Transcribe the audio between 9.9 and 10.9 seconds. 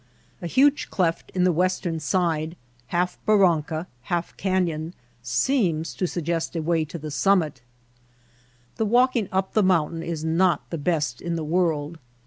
is not the